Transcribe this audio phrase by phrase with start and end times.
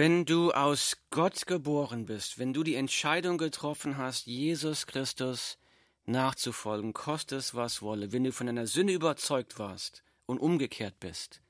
[0.00, 5.58] Wenn du aus Gott geboren bist, wenn du die Entscheidung getroffen hast, Jesus Christus
[6.06, 11.42] nachzufolgen, koste es was wolle, wenn du von deiner Sünde überzeugt warst und umgekehrt bist,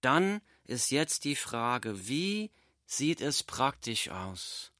[0.00, 2.52] dann ist jetzt die Frage, wie
[2.86, 4.70] sieht es praktisch aus?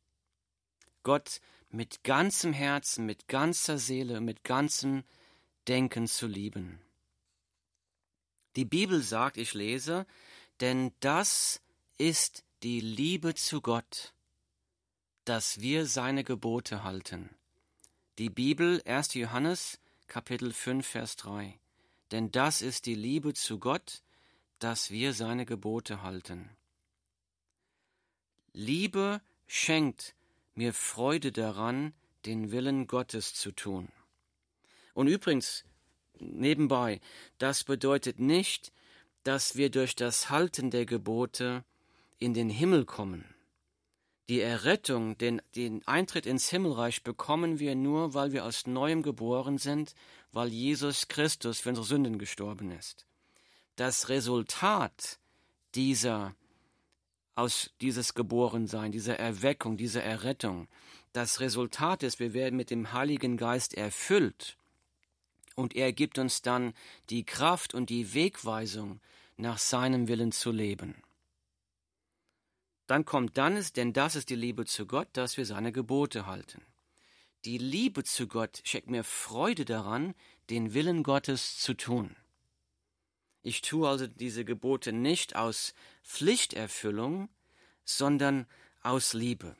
[1.02, 5.02] Gott mit ganzem Herzen, mit ganzer Seele, mit ganzem
[5.66, 6.80] Denken zu lieben.
[8.54, 10.07] Die Bibel sagt, ich lese,
[10.61, 11.61] denn das
[12.03, 14.12] ist die Liebe zu Gott,
[15.24, 17.30] dass wir seine Gebote halten.
[18.19, 19.15] Die Bibel 1.
[19.15, 19.78] Johannes
[20.09, 21.61] Kapitel 5 Vers 3.
[22.11, 24.02] Denn das ist die Liebe zu Gott,
[24.59, 26.51] dass wir seine Gebote halten.
[28.53, 30.16] Liebe schenkt
[30.56, 31.95] mir Freude daran,
[32.27, 33.92] den Willen Gottes zu tun.
[34.92, 35.64] Und übrigens,
[36.19, 37.00] nebenbei,
[37.39, 38.73] das bedeutet nicht,
[39.23, 41.64] dass wir durch das Halten der Gebote
[42.23, 43.25] in den Himmel kommen.
[44.29, 49.59] Die Errettung, den, den Eintritt ins Himmelreich bekommen wir nur, weil wir aus neuem geboren
[49.59, 49.95] sind,
[50.31, 53.06] weil Jesus Christus für unsere Sünden gestorben ist.
[53.77, 55.19] Das Resultat
[55.75, 56.34] dieser
[57.34, 60.69] aus dieses Geborensein, dieser Erweckung, dieser Errettung,
[61.12, 64.57] das Resultat ist, wir werden mit dem Heiligen Geist erfüllt
[65.55, 66.75] und er gibt uns dann
[67.11, 69.01] die Kraft und die Wegweisung,
[69.36, 71.03] nach seinem Willen zu leben.
[72.86, 76.27] Dann kommt dann es, denn das ist die Liebe zu Gott, dass wir seine Gebote
[76.27, 76.62] halten.
[77.44, 80.14] Die Liebe zu Gott schenkt mir Freude daran,
[80.50, 82.16] den Willen Gottes zu tun.
[83.42, 85.74] Ich tue also diese Gebote nicht aus
[86.05, 87.28] Pflichterfüllung,
[87.84, 88.47] sondern
[88.83, 89.56] aus Liebe.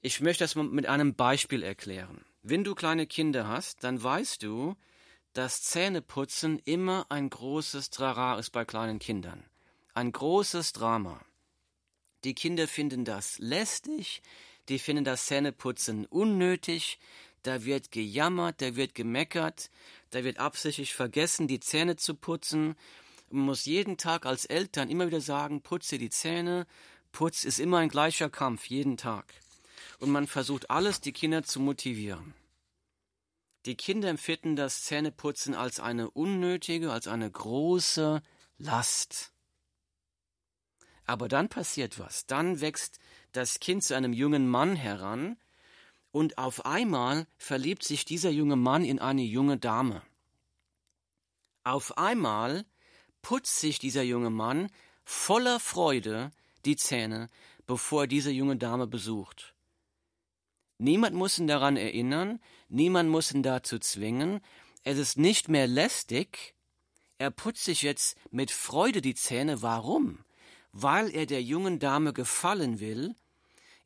[0.00, 2.24] Ich möchte das mit einem Beispiel erklären.
[2.42, 4.76] Wenn du kleine Kinder hast, dann weißt du,
[5.32, 9.44] dass Zähneputzen immer ein großes Trara ist bei kleinen Kindern.
[9.92, 11.20] Ein großes Drama.
[12.26, 14.20] Die Kinder finden das lästig,
[14.68, 16.98] die finden das Zähneputzen unnötig,
[17.44, 19.70] da wird gejammert, da wird gemeckert,
[20.10, 22.74] da wird absichtlich vergessen, die Zähne zu putzen.
[23.30, 26.66] Man muss jeden Tag als Eltern immer wieder sagen, putze die Zähne,
[27.12, 29.32] Putz ist immer ein gleicher Kampf, jeden Tag.
[30.00, 32.34] Und man versucht alles, die Kinder zu motivieren.
[33.66, 38.20] Die Kinder empfinden das Zähneputzen als eine unnötige, als eine große
[38.58, 39.32] Last.
[41.06, 42.26] Aber dann passiert was.
[42.26, 42.98] Dann wächst
[43.32, 45.36] das Kind zu einem jungen Mann heran
[46.10, 50.02] und auf einmal verliebt sich dieser junge Mann in eine junge Dame.
[51.62, 52.64] Auf einmal
[53.22, 54.70] putzt sich dieser junge Mann
[55.04, 56.30] voller Freude
[56.64, 57.28] die Zähne,
[57.66, 59.54] bevor er diese junge Dame besucht.
[60.78, 64.40] Niemand muss ihn daran erinnern, niemand muss ihn dazu zwingen,
[64.84, 66.54] es ist nicht mehr lästig,
[67.18, 69.62] er putzt sich jetzt mit Freude die Zähne.
[69.62, 70.24] Warum?
[70.78, 73.14] Weil er der jungen Dame gefallen will,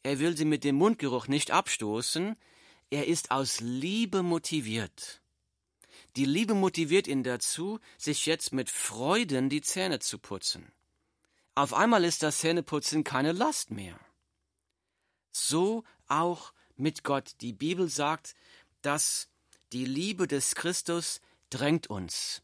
[0.03, 2.37] er will sie mit dem Mundgeruch nicht abstoßen,
[2.91, 5.21] er ist aus Liebe motiviert.
[6.17, 10.73] Die Liebe motiviert ihn dazu, sich jetzt mit Freuden die Zähne zu putzen.
[11.55, 13.99] Auf einmal ist das Zähneputzen keine Last mehr.
[15.31, 17.37] So auch mit Gott.
[17.41, 18.35] Die Bibel sagt,
[18.83, 19.29] dass
[19.73, 21.21] die Liebe des Christus
[21.51, 22.43] drängt uns.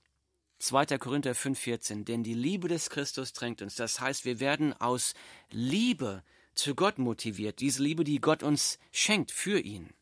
[0.58, 0.98] 2.
[0.98, 3.74] Korinther 5,14, denn die Liebe des Christus drängt uns.
[3.74, 5.14] Das heißt, wir werden aus
[5.50, 6.22] Liebe
[6.54, 9.92] zu Gott motiviert, diese Liebe, die Gott uns schenkt für ihn.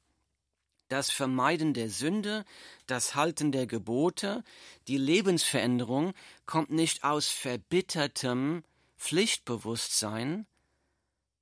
[0.88, 2.44] Das Vermeiden der Sünde,
[2.86, 4.44] das Halten der Gebote,
[4.86, 6.14] die Lebensveränderung
[6.46, 8.62] kommt nicht aus verbittertem
[8.96, 10.46] Pflichtbewusstsein,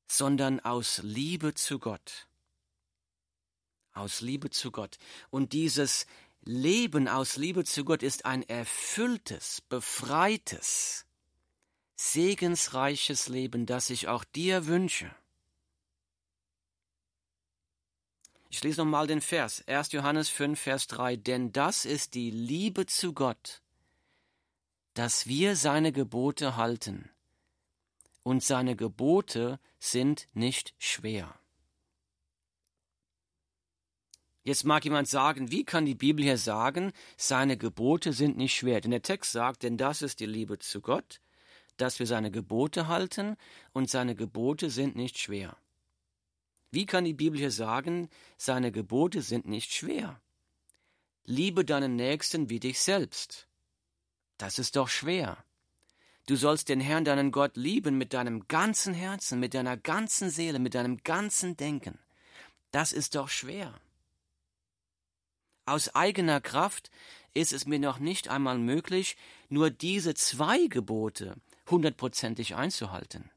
[0.06, 2.28] sondern aus Liebe zu Gott.
[3.92, 4.98] Aus Liebe zu Gott.
[5.30, 6.06] Und dieses
[6.44, 11.06] Leben aus Liebe zu Gott ist ein erfülltes, befreites,
[11.94, 15.14] segensreiches Leben, das ich auch dir wünsche.
[18.50, 19.92] Ich lese nochmal den Vers, 1.
[19.92, 23.62] Johannes 5, Vers 3, denn das ist die Liebe zu Gott,
[24.94, 27.08] dass wir seine Gebote halten,
[28.24, 31.41] und seine Gebote sind nicht schwer.
[34.44, 38.80] Jetzt mag jemand sagen, wie kann die Bibel hier sagen, seine Gebote sind nicht schwer?
[38.80, 41.20] Denn der Text sagt, denn das ist die Liebe zu Gott,
[41.76, 43.36] dass wir seine Gebote halten
[43.72, 45.56] und seine Gebote sind nicht schwer.
[46.72, 50.20] Wie kann die Bibel hier sagen, seine Gebote sind nicht schwer?
[51.24, 53.46] Liebe deinen Nächsten wie dich selbst.
[54.38, 55.44] Das ist doch schwer.
[56.26, 60.58] Du sollst den Herrn, deinen Gott, lieben mit deinem ganzen Herzen, mit deiner ganzen Seele,
[60.58, 61.98] mit deinem ganzen Denken.
[62.72, 63.78] Das ist doch schwer.
[65.64, 66.90] Aus eigener Kraft
[67.34, 69.16] ist es mir noch nicht einmal möglich,
[69.48, 71.36] nur diese zwei Gebote
[71.70, 73.30] hundertprozentig einzuhalten.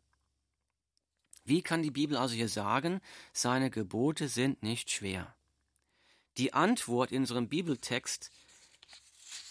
[1.44, 3.01] Wie kann die Bibel also hier sagen,
[3.31, 5.36] seine Gebote sind nicht schwer?
[6.38, 8.31] Die Antwort in unserem Bibeltext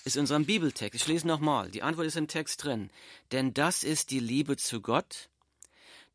[0.04, 1.00] ist in unserem Bibeltext.
[1.00, 1.70] Ich lese nochmal.
[1.70, 2.90] Die Antwort ist im Text drin.
[3.32, 5.30] Denn das ist die Liebe zu Gott,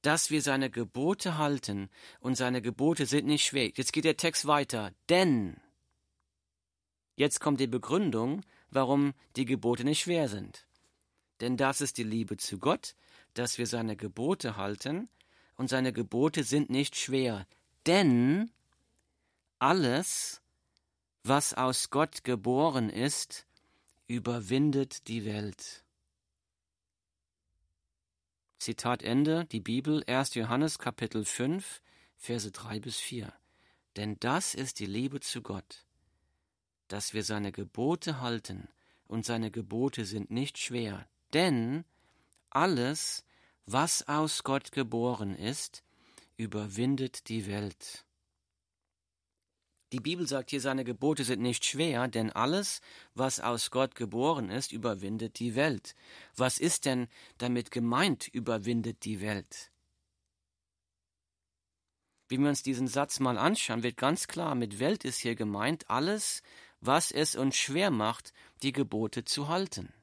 [0.02, 1.90] dass wir seine Gebote halten
[2.20, 3.72] und seine Gebote sind nicht schwer.
[3.74, 4.94] Jetzt geht der Text weiter.
[5.10, 5.60] Denn,
[7.20, 10.66] jetzt kommt die Begründung, warum die Gebote nicht schwer sind.
[11.42, 12.96] Denn das ist die Liebe zu Gott,
[13.34, 15.10] dass wir seine Gebote halten
[15.58, 17.46] und seine Gebote sind nicht schwer.
[17.86, 18.52] Denn
[19.60, 20.42] alles,
[21.24, 23.46] was aus Gott geboren ist,
[24.08, 25.84] überwindet die Welt.
[28.60, 30.36] Zitat Ende, die Bibel, 1.
[30.36, 31.82] Johannes Kapitel 5,
[32.16, 33.34] Verse 3 bis 4.
[33.98, 35.86] Denn das ist die Liebe zu Gott,
[36.90, 38.68] dass wir seine Gebote halten,
[39.08, 41.84] und seine Gebote sind nicht schwer, denn
[42.52, 43.26] alles,
[43.66, 45.84] was aus Gott geboren ist,
[46.38, 48.06] überwindet die Welt.
[49.92, 52.82] Die Bibel sagt hier, seine Gebote sind nicht schwer, denn alles,
[53.16, 55.96] was aus Gott geboren ist, überwindet die Welt.
[56.36, 57.08] Was ist denn
[57.40, 59.72] damit gemeint, überwindet die Welt?
[62.28, 65.90] Wenn wir uns diesen Satz mal anschauen, wird ganz klar, mit Welt ist hier gemeint
[65.90, 66.44] alles,
[66.82, 68.34] was es uns schwer macht,
[68.64, 69.94] die Gebote zu halten.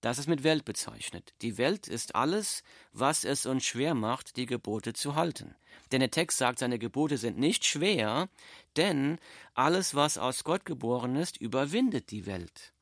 [0.00, 1.34] Das ist mit Welt bezeichnet.
[1.42, 5.54] Die Welt ist alles, was es uns schwer macht, die Gebote zu halten.
[5.92, 8.30] Denn der Text sagt, seine Gebote sind nicht schwer,
[8.76, 9.18] denn
[9.52, 12.72] alles, was aus Gott geboren ist, überwindet die Welt.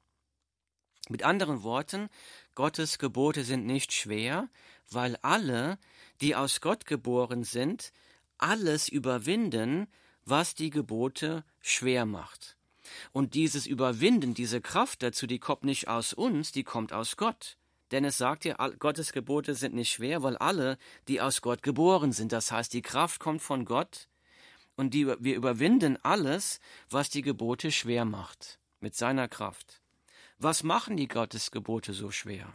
[1.09, 2.09] Mit anderen Worten,
[2.55, 4.49] Gottes Gebote sind nicht schwer,
[4.91, 5.79] weil alle,
[6.21, 7.93] die aus Gott geboren sind,
[8.37, 9.89] alles überwinden,
[10.29, 12.57] was die Gebote schwer macht.
[13.13, 17.57] Und dieses Überwinden, diese Kraft dazu, die kommt nicht aus uns, die kommt aus Gott.
[17.91, 20.79] Denn es sagt ja, Gottes Gebote sind nicht schwer, weil alle,
[21.09, 24.09] die aus Gott geboren sind, das heißt, die Kraft kommt von Gott
[24.77, 26.61] und die, wir überwinden alles,
[26.91, 29.81] was die Gebote schwer macht, mit seiner Kraft.
[30.39, 32.53] Was machen die Gottes Gebote so schwer?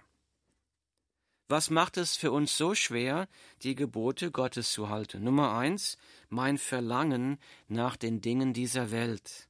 [1.50, 3.28] Was macht es für uns so schwer,
[3.64, 5.24] die Gebote Gottes zu halten?
[5.24, 5.98] Nummer eins,
[6.34, 7.38] mein Verlangen
[7.68, 9.48] nach den Dingen dieser Welt.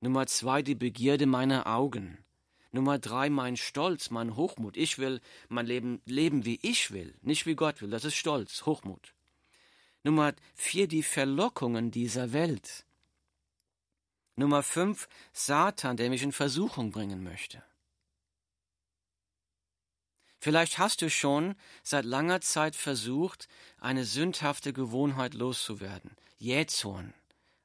[0.00, 2.18] Nummer zwei, die Begierde meiner Augen.
[2.72, 4.76] Nummer drei, mein Stolz, mein Hochmut.
[4.76, 7.90] Ich will mein Leben leben, wie ich will, nicht wie Gott will.
[7.90, 9.14] Das ist Stolz, Hochmut.
[10.02, 12.86] Nummer vier, die Verlockungen dieser Welt.
[14.34, 17.62] Nummer fünf, Satan, der mich in Versuchung bringen möchte.
[20.42, 21.54] Vielleicht hast du schon
[21.84, 23.46] seit langer Zeit versucht,
[23.78, 26.16] eine sündhafte Gewohnheit loszuwerden.
[26.36, 27.14] Jähzorn,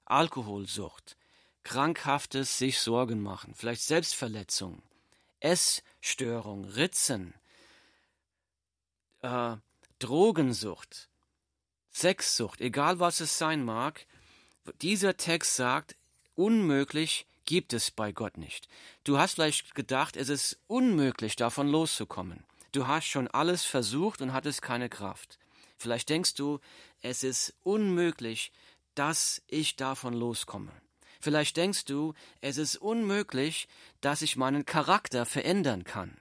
[0.06, 1.18] Alkoholsucht,
[1.64, 4.84] krankhaftes sich Sorgen machen, vielleicht Selbstverletzung,
[5.40, 7.34] Essstörung, Ritzen,
[9.24, 9.56] äh,
[9.98, 11.10] Drogensucht,
[11.92, 14.06] Sexsucht, egal was es sein mag,
[14.84, 15.96] dieser Text sagt,
[16.36, 18.68] unmöglich gibt es bei Gott nicht.
[19.04, 22.47] Du hast vielleicht gedacht, es ist unmöglich, davon loszukommen.
[22.72, 25.40] Du hast schon alles versucht und hattest keine Kraft.
[25.78, 26.60] Vielleicht denkst du,
[27.02, 28.52] es ist unmöglich,
[28.96, 30.72] dass ich davon loskomme.
[31.20, 33.68] Vielleicht denkst du, es ist unmöglich,
[34.02, 36.18] dass ich meinen Charakter verändern kann.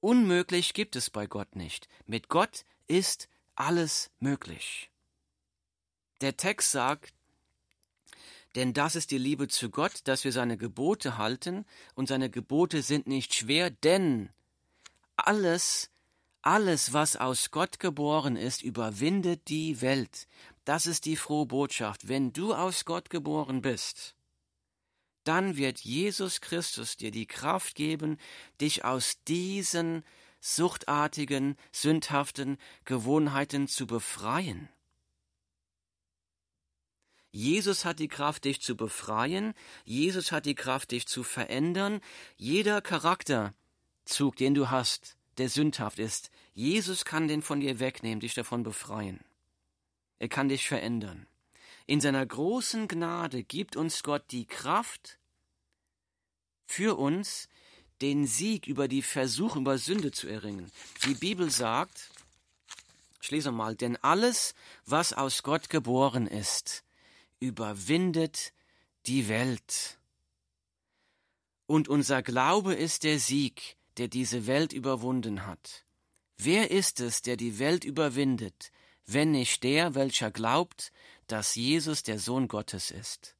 [0.00, 1.88] Unmöglich gibt es bei Gott nicht.
[2.06, 4.90] Mit Gott ist alles möglich.
[6.20, 7.12] Der Text sagt,
[8.54, 11.64] denn das ist die Liebe zu Gott, dass wir seine Gebote halten,
[11.94, 14.30] und seine Gebote sind nicht schwer, denn
[15.26, 15.90] alles,
[16.42, 20.28] alles, was aus Gott geboren ist, überwindet die Welt.
[20.64, 22.08] Das ist die frohe Botschaft.
[22.08, 24.14] Wenn du aus Gott geboren bist,
[25.24, 28.18] dann wird Jesus Christus dir die Kraft geben,
[28.60, 30.04] dich aus diesen
[30.40, 34.68] suchtartigen, sündhaften Gewohnheiten zu befreien.
[37.30, 39.52] Jesus hat die Kraft, dich zu befreien.
[39.84, 42.00] Jesus hat die Kraft, dich zu verändern.
[42.36, 42.80] Jeder
[44.08, 48.62] Charakterzug, den du hast, der sündhaft ist, Jesus kann den von dir wegnehmen, dich davon
[48.62, 49.20] befreien.
[50.18, 51.26] Er kann dich verändern.
[51.86, 55.18] In seiner großen Gnade gibt uns Gott die Kraft,
[56.66, 57.48] für uns
[58.00, 60.70] den Sieg über die Versuche, über Sünde zu erringen.
[61.04, 62.10] Die Bibel sagt,
[63.20, 64.54] ich mal, denn alles,
[64.86, 66.82] was aus Gott geboren ist,
[67.40, 68.52] überwindet
[69.06, 69.98] die Welt.
[71.66, 75.84] Und unser Glaube ist der Sieg, der diese Welt überwunden hat.
[76.36, 78.70] Wer ist es, der die Welt überwindet,
[79.06, 80.92] wenn nicht der, welcher glaubt,
[81.26, 83.36] dass Jesus der Sohn Gottes ist.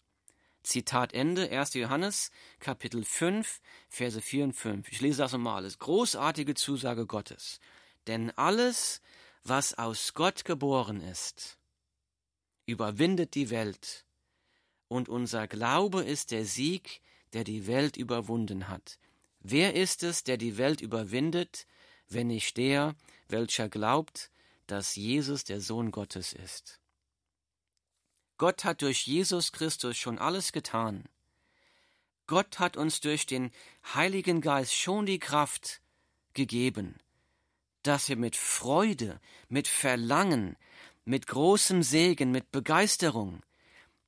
[0.63, 1.75] Zitat Ende, 1.
[1.75, 4.89] Johannes, Kapitel 5, Verse 4 und 5.
[4.91, 5.79] Ich lese das nochmal alles.
[5.79, 7.61] Großartige Zusage Gottes.
[8.07, 9.01] Denn alles,
[9.45, 11.59] was aus Gott geboren ist,
[12.67, 14.05] überwindet die Welt,
[14.89, 17.03] und unser Glaube ist der Sieg,
[17.35, 18.99] der die Welt überwunden hat.
[19.41, 21.67] Wer ist es, der die Welt überwindet,
[22.09, 22.95] wenn nicht der,
[23.29, 24.31] welcher glaubt,
[24.67, 26.81] dass Jesus der Sohn Gottes ist?
[28.37, 31.09] Gott hat durch Jesus Christus schon alles getan.
[32.27, 33.51] Gott hat uns durch den
[33.95, 35.81] Heiligen Geist schon die Kraft
[36.35, 36.99] gegeben,
[37.83, 40.57] dass wir mit Freude, mit Verlangen,
[41.05, 43.43] mit großem Segen, mit Begeisterung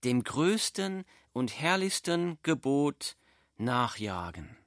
[0.05, 3.17] dem größten und herrlichsten Gebot
[3.57, 4.60] nachjagen.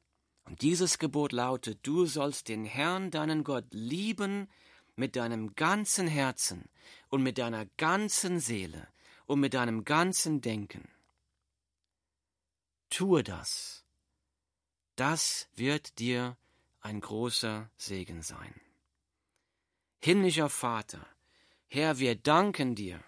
[0.45, 4.49] Und dieses Gebot lautet, du sollst den Herrn, deinen Gott, lieben
[4.95, 6.69] mit deinem ganzen Herzen
[7.09, 8.87] und mit deiner ganzen Seele
[9.25, 10.87] und mit deinem ganzen Denken.
[12.89, 13.85] Tue das.
[14.95, 16.37] Das wird dir
[16.81, 18.53] ein großer Segen sein.
[19.99, 21.07] Himmlischer Vater,
[21.69, 23.03] Herr, wir danken dir,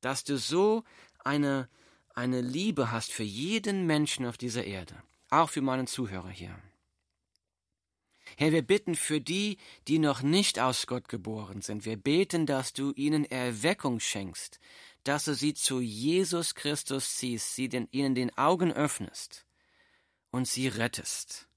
[0.00, 0.84] dass du so
[1.24, 1.70] eine,
[2.14, 6.56] eine Liebe hast für jeden Menschen auf dieser Erde, auch für meinen Zuhörer hier.
[8.36, 9.58] Herr, wir bitten für die,
[9.88, 11.84] die noch nicht aus Gott geboren sind.
[11.84, 14.58] Wir beten, dass du ihnen Erweckung schenkst,
[15.04, 19.44] dass du sie zu Jesus Christus ziehst, sie den, ihnen den Augen öffnest
[20.30, 21.48] und sie rettest.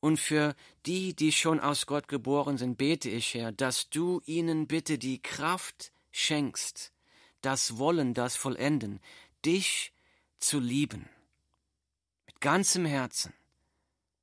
[0.00, 4.66] Und für die, die schon aus Gott geboren sind, bete ich, Herr, dass du ihnen
[4.66, 6.92] bitte die Kraft schenkst,
[7.40, 9.00] das Wollen, das Vollenden,
[9.44, 9.92] dich
[10.38, 11.08] zu lieben.
[12.46, 13.34] Ganzem Herzen,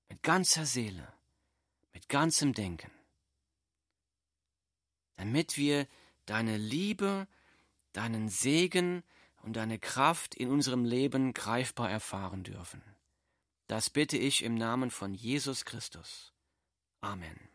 [0.08, 1.12] mit ganzer Seele,
[1.92, 2.90] mit ganzem Denken.
[5.18, 5.90] Damit wir
[6.26, 7.28] deine Liebe,
[7.92, 9.04] deinen Segen
[9.42, 12.82] und deine Kraft in unserem Leben greifbar erfahren dürfen.
[13.68, 16.32] Das bitte ich im Namen von Jesus Christus.
[17.02, 17.53] Amen.